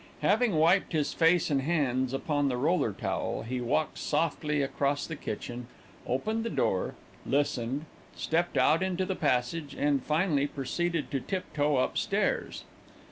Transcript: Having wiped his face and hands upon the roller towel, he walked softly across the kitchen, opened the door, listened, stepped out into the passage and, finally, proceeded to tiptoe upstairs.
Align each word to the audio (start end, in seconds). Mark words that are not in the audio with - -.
Having 0.23 0.55
wiped 0.55 0.93
his 0.93 1.13
face 1.13 1.51
and 1.51 1.61
hands 1.61 2.11
upon 2.11 2.47
the 2.49 2.57
roller 2.57 2.91
towel, 2.91 3.43
he 3.43 3.61
walked 3.61 3.99
softly 3.99 4.63
across 4.63 5.05
the 5.05 5.15
kitchen, 5.15 5.67
opened 6.07 6.43
the 6.43 6.49
door, 6.49 6.95
listened, 7.23 7.85
stepped 8.15 8.57
out 8.57 8.81
into 8.81 9.05
the 9.05 9.15
passage 9.15 9.75
and, 9.77 10.01
finally, 10.03 10.47
proceeded 10.47 11.11
to 11.11 11.19
tiptoe 11.19 11.77
upstairs. 11.77 12.63